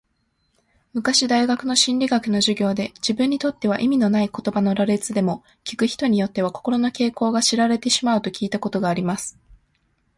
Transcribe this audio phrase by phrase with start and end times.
[0.93, 9.37] 昔大学の心理学の授業で、自分にとっては意味のない言葉の羅列でも、聞く人によっては、心の傾向が知られてしまうと聞いたことがあります。